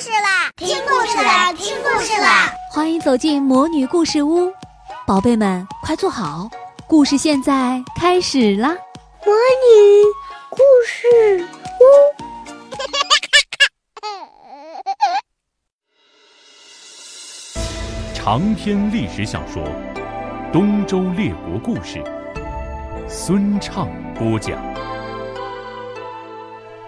[0.00, 0.50] 事啦！
[0.56, 1.52] 听故事啦！
[1.52, 2.52] 听故事啦！
[2.72, 4.52] 欢迎走进魔女故事屋，
[5.06, 6.48] 宝贝们快坐好，
[6.88, 8.70] 故事现在开始啦！
[9.24, 10.02] 魔女
[10.50, 11.46] 故事
[11.80, 11.84] 屋，
[18.14, 19.62] 长篇历史小说
[20.52, 21.98] 《东周列国故事》，
[23.08, 24.60] 孙畅播讲。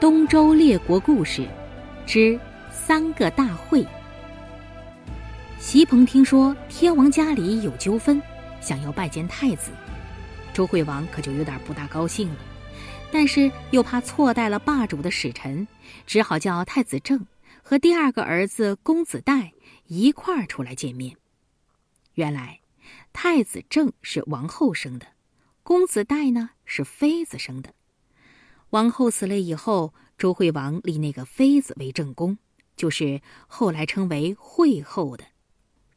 [0.00, 1.46] 东周列国故事
[2.04, 2.38] 之
[2.77, 3.84] 三个大会。
[5.59, 8.23] 席鹏听说天王家里有纠纷，
[8.60, 9.73] 想要拜见太子，
[10.52, 12.37] 周惠王可就有点不大高兴了。
[13.10, 15.66] 但是又怕错待了霸主的使臣，
[16.06, 17.27] 只好叫太子正
[17.62, 19.52] 和第二个儿子公子代
[19.87, 21.16] 一块儿出来见面。
[22.15, 22.60] 原来，
[23.12, 25.06] 太子正是王后生的，
[25.62, 27.70] 公子代呢是妃子生的。
[28.70, 32.38] 王后死了以后，周惠王立那个妃子为正宫，
[32.77, 35.25] 就是后来称为惠后的。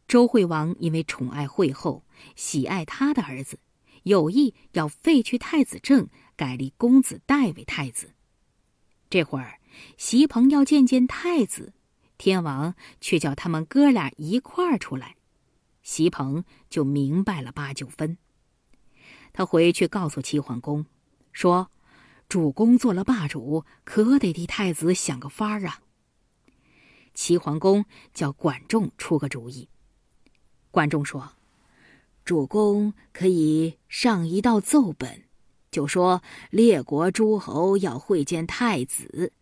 [0.07, 2.03] 周惠王因为宠爱惠后，
[2.35, 3.59] 喜爱他的儿子，
[4.03, 8.13] 有意要废去太子正，改立公子代为太子。
[9.09, 9.59] 这会儿，
[9.97, 11.73] 席鹏要见见太子，
[12.17, 15.15] 天王却叫他们哥俩一块儿出来，
[15.83, 18.17] 席鹏就明白了八九分。
[19.31, 20.85] 他回去告诉齐桓公，
[21.31, 21.69] 说。
[22.27, 25.81] 主公做了霸主，可得替太子想个法儿啊！
[27.19, 29.67] 齐桓公叫管仲出个主意。
[30.71, 31.33] 管仲说
[32.23, 35.23] ：“主公可以上一道奏本，
[35.69, 39.33] 就说列国诸侯要会见太子，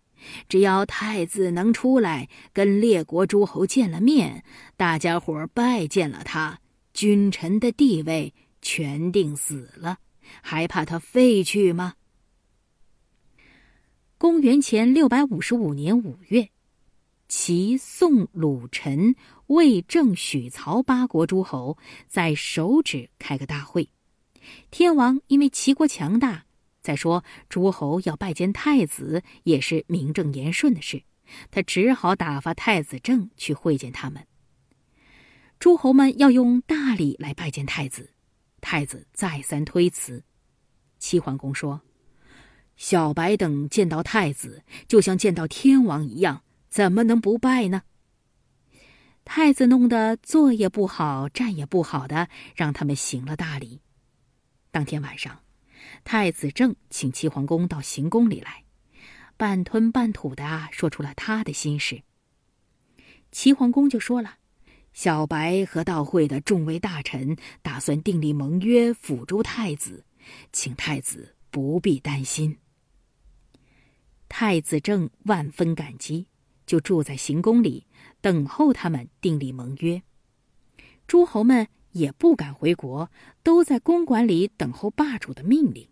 [0.49, 4.43] 只要太子能出来跟列国诸侯见了面，
[4.75, 6.59] 大家伙拜见了他，
[6.95, 9.99] 君臣的地位全定死了，
[10.41, 11.93] 还怕他废去吗？”
[14.17, 16.49] 公元前六百五十五年五月，
[17.27, 19.15] 齐、宋、鲁、陈、
[19.47, 23.89] 魏、郑、许、曹八国诸侯在首止开个大会。
[24.71, 26.45] 天王因为齐国强大，
[26.81, 31.03] 再说诸侯要拜见太子也是名正言顺的事，
[31.51, 34.25] 他只好打发太子郑去会见他们。
[35.59, 38.11] 诸侯们要用大礼来拜见太子，
[38.61, 40.23] 太子再三推辞。
[40.97, 41.81] 齐桓公说。
[42.77, 46.43] 小白等见到太子，就像见到天王一样，
[46.77, 47.81] 怎么能不拜呢？
[49.25, 53.81] 太子弄得坐也不好，站也不好的，让他们行了大礼。
[54.69, 55.41] 当天晚上，
[56.03, 58.63] 太子正请齐桓公到行宫里来，
[59.37, 62.03] 半吞半吐的说出了他的心事。
[63.31, 64.35] 齐桓公就说了
[64.93, 70.05] ：“小白和到会的众位大臣打算订立盟约，辅助太子，
[70.51, 72.59] 请太子不必担心。”
[74.29, 76.27] 太子正万分感激，
[76.67, 77.87] 就住在行宫里
[78.21, 80.03] 等候他们订立盟约。
[81.07, 83.09] 诸侯们也不敢回国，
[83.41, 85.87] 都在公馆里等候霸主的命令。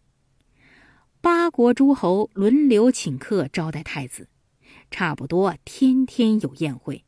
[1.22, 4.28] 八国诸侯轮流请客招待太子，
[4.91, 7.03] 差不多天天有宴会。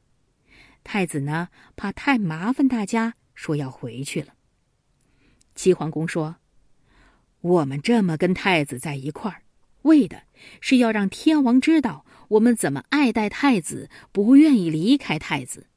[0.84, 4.34] 太子呢，怕太麻烦大家，说要回去了。
[5.54, 6.38] 齐桓公说
[7.42, 9.44] ：“我们这么跟太子在一块儿。”
[9.84, 10.24] 为的
[10.60, 15.68] 是要让天王知道我们怎么爱戴太子，不愿意离开太子。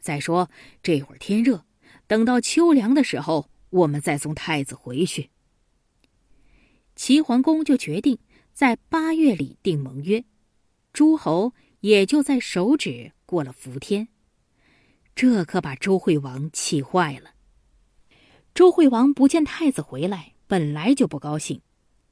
[0.00, 0.50] 再说
[0.82, 1.64] 这会儿天热，
[2.06, 5.30] 等到秋凉的时候，我们再送太子回去。
[6.96, 8.18] 齐桓公就决定
[8.52, 10.24] 在八月里定盟约，
[10.92, 14.08] 诸侯也就在手指过了伏天。
[15.14, 17.32] 这可把周惠王气坏了。
[18.54, 21.60] 周惠王不见太子回来，本来就不高兴。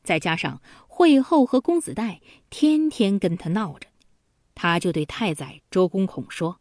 [0.04, 0.62] 再加上
[0.98, 2.20] 惠后和公子代
[2.50, 3.86] 天天跟他闹着，
[4.56, 6.59] 他就对太宰周公孔说：“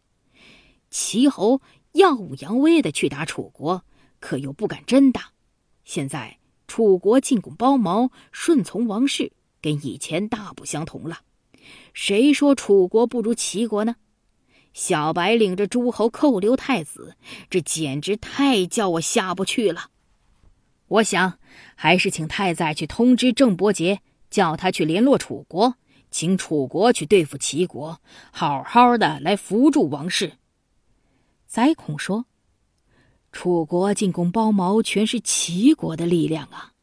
[0.92, 1.60] 齐侯
[1.94, 3.84] 耀武扬威的去打楚国，
[4.20, 5.32] 可又不敢真打。
[5.86, 6.38] 现在
[6.68, 11.22] 楚国进贡包茅，顺从王室，跟以前大不相同了。
[11.96, 13.96] 谁说楚国不如齐国呢？
[14.72, 17.18] 小白领着诸侯扣留太子，
[17.50, 19.90] 这简直太叫我下不去了。”
[20.90, 21.40] 我想，
[21.74, 25.76] 还是请太宰去通知郑伯杰，叫他去联络楚国，
[26.12, 28.02] 请楚国去对付齐国，
[28.32, 30.34] 好好的来扶助王室。
[31.46, 32.26] 宰孔说
[33.32, 36.74] ：“楚国进攻包茅，全是齐国的力量啊！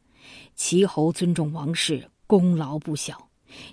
[0.55, 3.29] 齐侯尊重王室，功劳不小。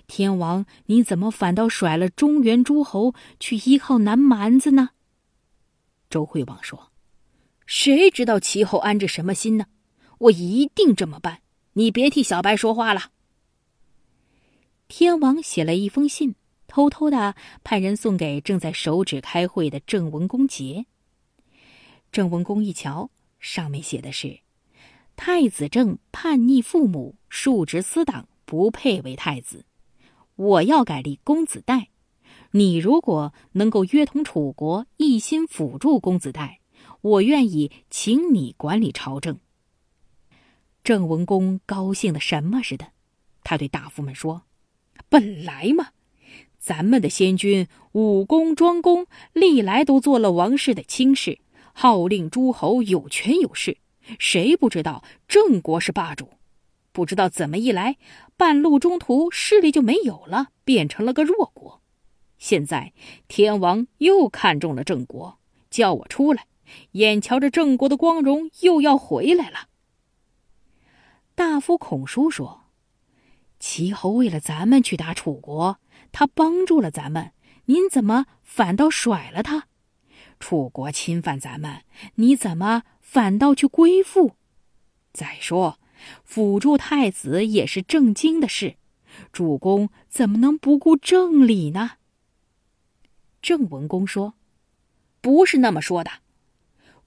[0.06, 4.90] 天王，你怎么反倒甩了中原诸侯去依靠南蛮子呢？”
[6.10, 6.92] 周惠王说
[7.66, 9.66] ：“谁知道齐侯安着什么心呢？”
[10.22, 11.40] 我一定这么办，
[11.72, 13.10] 你别替小白说话了。
[14.94, 16.34] 天王写了一封信，
[16.66, 17.34] 偷偷的
[17.64, 20.84] 派人送给正在手指开会的郑文公节。
[22.12, 23.08] 郑文公一瞧，
[23.40, 24.40] 上面写的是
[25.16, 29.64] ：“太子正叛逆父母，庶直私党，不配为太子。
[30.36, 31.88] 我要改立公子代。
[32.50, 36.60] 你如果能够约同楚国，一心辅助公子代，
[37.00, 39.38] 我愿意请你管理朝政。”
[40.84, 42.88] 郑文公高兴的什么似的，
[43.42, 44.42] 他对大夫们说
[45.12, 45.90] ：“本来嘛。”
[46.58, 51.40] 咱们的先君武公、庄公历来都做了王室的亲事，
[51.72, 53.78] 号令诸侯，有权有势。
[54.18, 56.28] 谁不知道郑国是霸主？
[56.92, 57.96] 不知道怎么一来，
[58.36, 61.82] 半路中途势力就没有了，变成了个弱国。
[62.38, 62.92] 现在
[63.26, 65.38] 天王又看中了郑国，
[65.68, 66.46] 叫我出来，
[66.92, 69.66] 眼瞧着郑国的光荣又要回来了。
[71.34, 72.61] 大夫孔叔说。
[73.62, 75.78] 齐侯为了咱们去打楚国，
[76.10, 77.30] 他帮助了咱们，
[77.66, 79.68] 您怎么反倒甩了他？
[80.40, 81.82] 楚国侵犯咱们，
[82.16, 84.32] 你怎么反倒去归附？
[85.12, 85.78] 再说，
[86.24, 88.74] 辅助太子也是正经的事，
[89.30, 91.92] 主公怎么能不顾正理呢？
[93.40, 94.34] 郑文公说
[95.22, 96.10] ：“不是那么说的，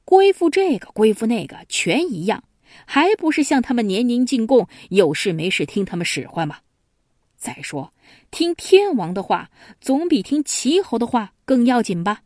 [0.06, 2.46] 归附这个，归附那个，全一样。”
[2.86, 6.58] 还不是向他们年年进贡，有事没事听他们使唤吗？
[7.38, 7.94] 再说，
[8.32, 12.22] 听天王的话总比听齐侯的话更要紧吧？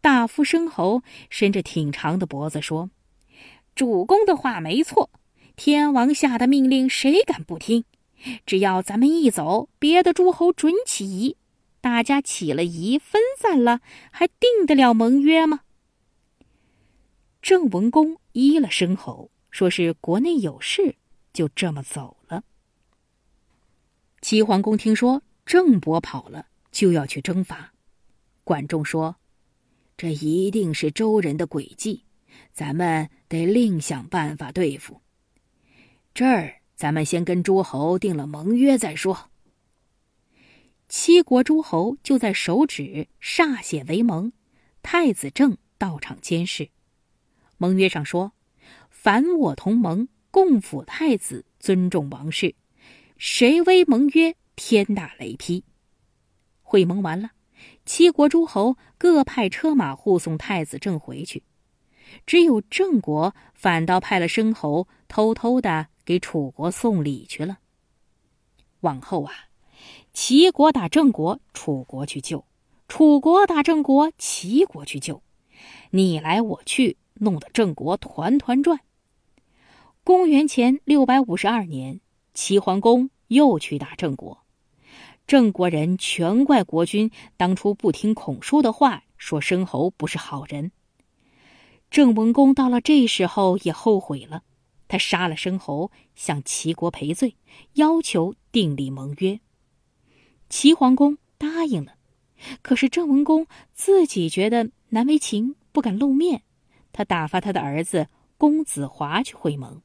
[0.00, 2.90] 大夫申侯伸着挺长的脖子说
[3.74, 5.10] ：“主公的话没错，
[5.56, 7.84] 天王下的命令谁敢不听？
[8.46, 11.36] 只要咱们一走，别的诸侯准起疑，
[11.80, 13.80] 大家起了疑，分散了，
[14.10, 15.60] 还定得了盟约吗？”
[17.42, 20.96] 郑文公依了申侯，说是国内有事，
[21.32, 22.44] 就这么走了。
[24.20, 27.72] 齐桓公听说郑伯跑了，就要去征伐。
[28.44, 29.16] 管仲说
[29.96, 32.04] ：“这一定是周人的诡计，
[32.52, 35.00] 咱们得另想办法对付。
[36.12, 39.30] 这儿，咱们先跟诸侯定了盟约再说。”
[40.90, 44.30] 七国诸侯就在手指歃血为盟，
[44.82, 46.68] 太子正到场监视。
[47.58, 48.32] 盟约上说
[48.90, 52.54] ：“凡我同盟，共辅太子，尊重王室。
[53.16, 55.64] 谁违盟约，天打雷劈。”
[56.62, 57.30] 会盟完了，
[57.84, 61.42] 七国诸侯各派车马护送太子正回去，
[62.26, 67.58] 只有郑国反倒派了申侯偷偷的给楚国送礼去了。
[68.80, 69.32] 往后啊，
[70.12, 72.44] 齐国打郑国，楚国去救；
[72.88, 75.22] 楚国打郑国，齐国去救，
[75.90, 76.98] 你来我去。
[77.18, 78.80] 弄得郑国团团转。
[80.04, 82.00] 公元前六百五十二年，
[82.32, 84.44] 齐桓公又去打郑国，
[85.26, 90.70] 郑国人全怪国君当初不听孔叔的话，说申侯不是好人。
[91.90, 94.42] 郑文公到了这时候也后悔了，
[94.86, 97.36] 他杀了申侯，向齐国赔罪，
[97.74, 99.40] 要求订立盟约。
[100.48, 101.94] 齐桓公答应了，
[102.62, 106.42] 可是郑文公自己觉得难为情，不敢露面。
[106.96, 108.08] 他打发他的儿子
[108.38, 109.82] 公子华去会盟。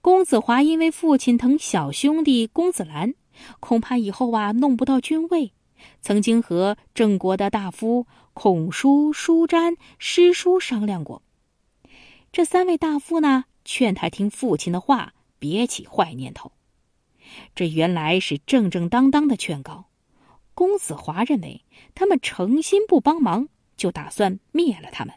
[0.00, 3.14] 公子华因为父亲疼小兄弟公子兰，
[3.60, 5.52] 恐怕以后啊弄不到君位。
[6.00, 11.22] 曾经和郑国的大夫孔叔、叔詹、师叔商量过。
[12.32, 16.50] 这三位大夫呢，劝他听父亲的话，别起坏念头。
[17.54, 19.84] 这原来是正正当当的劝告。
[20.54, 25.14] 公子华认为他们诚心不帮忙，就打算灭了他们。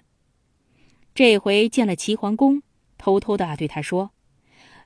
[1.17, 2.61] 这回见了齐桓公，
[2.99, 4.11] 偷偷的对他说：“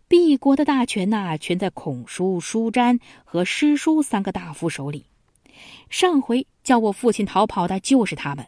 [0.07, 5.07] 毕国的大权呐，全在孔叔、叔詹和师叔三个大夫手里。
[5.89, 8.47] 上回叫我父亲逃跑的就是他们。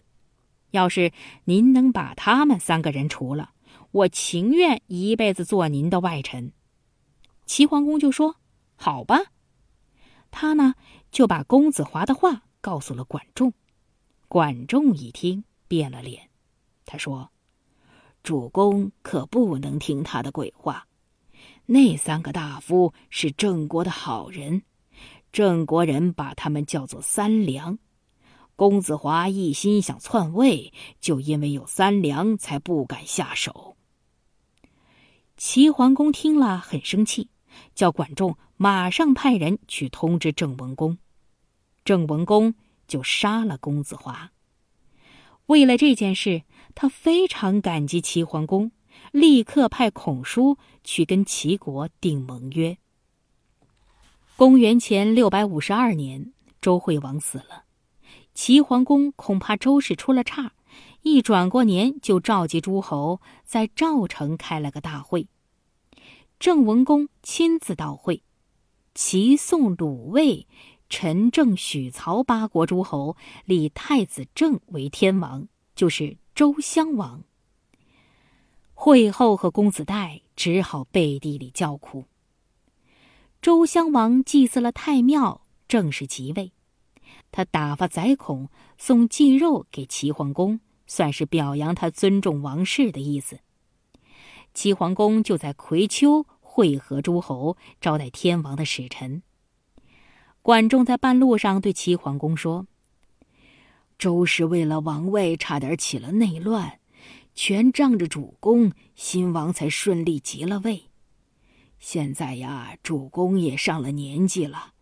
[0.72, 1.12] 要是
[1.44, 3.50] 您能把他们三个人除了，
[3.92, 6.54] 我情愿一辈子做您的外臣。”
[7.46, 8.38] 齐桓公就说
[8.80, 9.20] ：“好吧。”
[10.32, 10.76] 他呢
[11.12, 13.52] 就把公子华的话告诉了管仲。
[14.30, 16.30] 管仲一听，变了脸，
[16.86, 17.33] 他说。
[18.24, 20.88] 主公可不能听他的鬼话，
[21.66, 24.64] 那三个大夫是郑国的好人，
[25.34, 27.78] 郑国人把他们叫做三良。
[28.56, 33.76] 公子华一心想篡位，就因为有三良，才不敢下手。
[35.36, 37.28] 齐桓公听了很生气，
[37.76, 40.98] 叫管仲马上派人去通知郑文公，
[41.84, 42.56] 郑文公
[42.88, 44.32] 就杀了公子华。
[45.48, 46.44] 为了这件事。
[46.76, 48.72] 他非常感激齐桓公，
[49.12, 52.78] 立刻派孔叔去跟齐国订盟约。
[54.36, 57.66] 公元前六百五十二年，周惠王死了，
[58.34, 60.54] 齐桓公恐怕周氏出了岔，
[61.04, 65.28] 一转过年就召集诸侯在赵城开了个大会。
[66.40, 68.24] 郑文公亲自到会，
[68.96, 70.48] 齐、宋、鲁、卫、
[70.90, 73.16] 陈、郑、许、曹八国诸侯
[73.46, 77.24] 立太子郑为天王，就是周襄王。
[78.74, 82.06] 惠后和公子带只好背地里叫苦。
[83.40, 86.52] 周襄王祭祀了太庙，正式即位。
[87.32, 93.40] 他打发宰孔送祭肉给齐桓公，算是表扬他尊重王室的意思。
[94.56, 99.22] 齐桓公就在葵丘会合诸侯，招待天王的使臣。
[100.42, 102.66] 管仲在半路上对齐桓公说
[103.98, 106.80] ：“周氏为了王位，差点起了内乱，
[107.34, 110.86] 全仗着主公，新王才顺利即了位。”
[111.80, 114.74] 现在呀，主公也上了年纪了，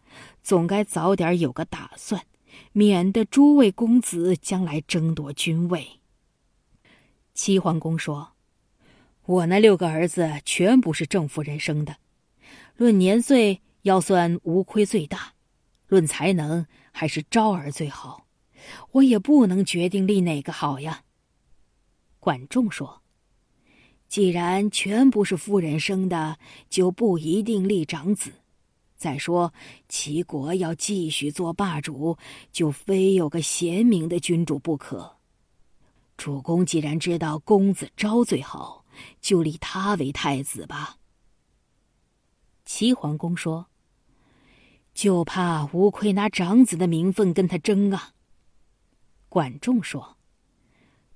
[0.44, 2.24] 总该早点有个打算，
[2.74, 6.01] 免得诸位公子将来争夺君位。
[7.34, 8.34] 齐桓公说
[9.25, 11.96] ：“我那六个儿子全不是郑夫人生的，
[12.75, 15.34] 论年岁要算吴亏最大，
[15.88, 18.27] 论才能还是昭儿最好，
[18.91, 21.03] 我也不能决定立哪个好呀。”
[22.20, 23.01] 管仲说。
[24.08, 26.38] 既然全不是夫人生的，
[26.70, 28.30] 就不一定立长子。
[28.98, 29.53] 再说
[29.88, 32.18] 齐国要继续做霸主，
[32.51, 35.15] 就非有个贤明的君主不可。
[36.18, 38.84] 主公既然知道公子昭最好，
[39.22, 40.98] 就立他为太子吧。
[42.65, 43.68] 齐桓公说
[44.94, 48.12] ：“就怕吴亏拿长子的名分跟他争啊。”
[49.31, 50.17] 管仲说。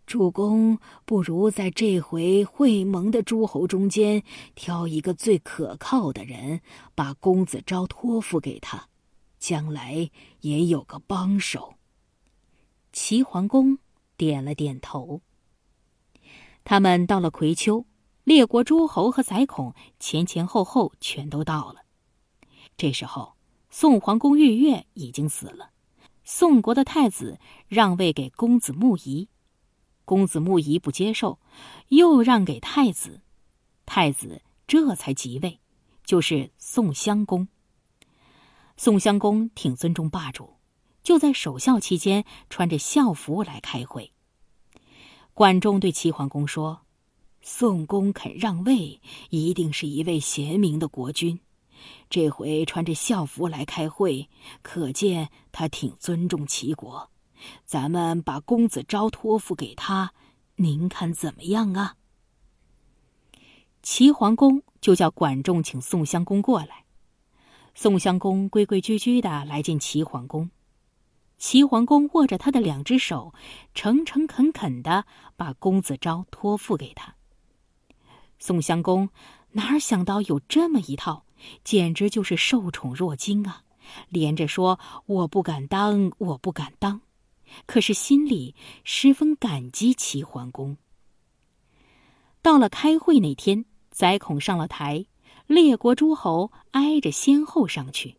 [0.05, 6.61] 主公不如在这回会盟的诸侯中间挑一个最可靠的人，
[6.95, 8.87] 把公子昭托付给他，
[9.37, 11.73] 将来也有个帮手。
[12.93, 13.77] 齐桓公
[14.15, 15.21] 点了点头。
[16.63, 17.85] 他们到了葵丘，
[18.23, 21.81] 列国诸侯和宰孔前前后后全都到了。
[22.77, 23.33] 这时候，
[23.69, 25.71] 宋桓公玉月已经死了，
[26.25, 29.29] 宋国的太子让位给公子穆仪。
[30.03, 31.39] 公子穆仪不接受，
[31.89, 33.21] 又让给太子，
[33.85, 35.59] 太子这才即位，
[36.03, 37.47] 就是宋襄公。
[38.75, 40.55] 宋襄公挺尊重霸主，
[41.03, 44.11] 就在守孝期间穿着孝服来开会。
[45.33, 46.81] 管仲对齐桓公说
[47.41, 51.39] ：“宋公肯让位，一定是一位贤明的国君。
[52.09, 54.29] 这回穿着校服来开会，
[54.61, 57.09] 可见他挺尊重齐国。”
[57.65, 60.13] 咱们把公子昭托付给他，
[60.55, 61.95] 您看怎么样啊？
[63.83, 66.85] 齐桓公就叫管仲请宋襄公过来。
[67.75, 70.49] 宋襄公规规矩矩的来见齐桓公，
[71.37, 73.33] 齐桓公握着他的两只手，
[73.73, 75.05] 诚诚恳恳的
[75.35, 77.15] 把公子昭托付给他。
[78.39, 79.09] 宋襄公
[79.51, 81.24] 哪想到有这么一套，
[81.63, 83.63] 简直就是受宠若惊啊！
[84.09, 87.01] 连着说：“我不敢当，我不敢当。”
[87.67, 90.77] 可是心里十分感激齐桓公。
[92.41, 95.05] 到了开会那天，宰孔上了台，
[95.45, 98.17] 列国诸侯挨着先后上去，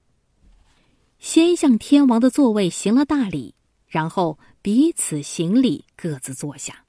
[1.18, 3.54] 先向天王的座位行了大礼，
[3.88, 6.84] 然后彼此行礼，各自坐下。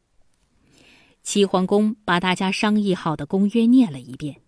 [1.23, 4.41] 齐桓公把大家商议好的公约念了一遍，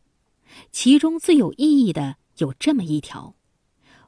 [0.72, 3.36] 其中最有意义的有这么一条：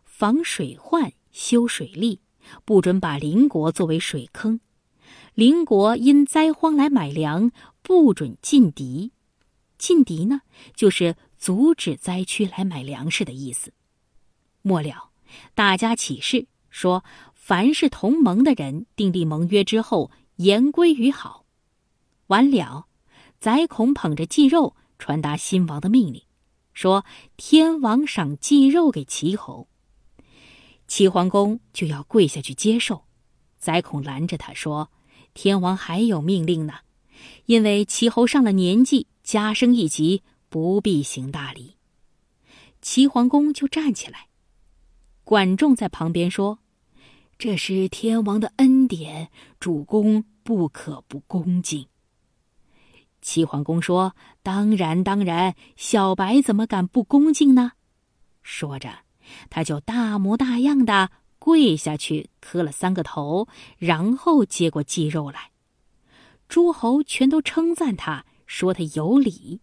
[0.04, 2.22] 防水患，修水利。
[2.66, 4.60] 不准把邻国作为水坑，
[5.36, 7.52] 邻国因灾荒来买粮，
[7.84, 9.12] 不准进敌。
[9.78, 10.42] 进敌呢，
[10.76, 13.72] 就是阻止灾区来买粮食的意思。
[14.64, 15.12] 末了，
[15.54, 17.06] 大家起誓说，
[17.36, 21.46] 凡是同盟的人订立盟约之后，言归于好。
[22.26, 22.88] 完了，
[23.40, 26.24] 宰孔捧着祭肉传达新王的命令，
[26.74, 27.06] 说
[27.38, 29.68] 天王赏祭肉给齐侯。
[30.88, 33.06] 齐桓公就要跪下去接受，
[33.58, 34.92] 宰孔拦着他说
[35.34, 36.80] ：“天王还有命令呢，
[37.46, 41.78] 因为齐侯上了年纪，加升一级，不必行大礼。”
[42.82, 44.28] 齐桓公就站起来，
[45.24, 46.60] 管仲在旁边说
[47.38, 51.88] ：“这是天王的恩典，主公不可不恭敬。”
[53.22, 57.74] 齐桓公说：“当然，当然，小白怎么敢不恭敬呢？”
[58.42, 59.00] 说着。
[59.50, 61.10] 他就大模大样的
[61.40, 63.48] 跪下去磕了三个头，
[63.78, 65.51] 然后接过鸡肉来。
[66.50, 69.62] 诸侯全都称赞他，说他有礼。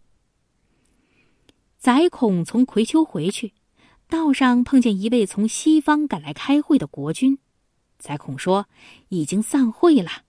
[1.77, 3.53] 宰孔从葵丘回去，
[4.07, 7.37] 道上碰见一位从西方赶来开会的国君，
[7.99, 8.65] 宰孔说
[9.09, 10.23] 已经散会了。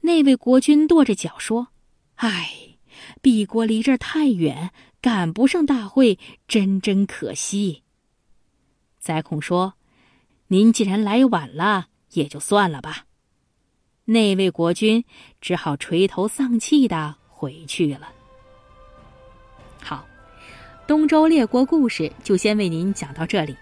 [0.00, 1.68] 那位国君跺着脚说
[2.22, 2.76] ：“唉，
[3.20, 7.82] 敝国离这儿太远，赶不上大会，真真可惜。”
[9.00, 9.74] 宰孔说
[10.46, 13.06] ：“您既然来晚了，也就算了吧。”
[14.06, 15.04] 那位国君
[15.40, 18.12] 只好垂头丧气的回去了。
[19.80, 20.06] 好，
[20.86, 23.56] 东周列国故事就先为您讲到这里，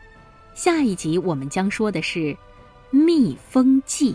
[0.54, 2.36] 下一集我们将说的是
[2.90, 4.14] 蜜蜂记。